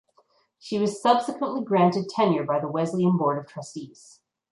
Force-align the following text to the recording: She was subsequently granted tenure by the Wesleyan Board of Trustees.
She 0.57 0.79
was 0.79 0.99
subsequently 0.99 1.61
granted 1.63 2.09
tenure 2.09 2.43
by 2.43 2.59
the 2.59 2.67
Wesleyan 2.67 3.17
Board 3.17 3.37
of 3.37 3.45
Trustees. 3.47 4.19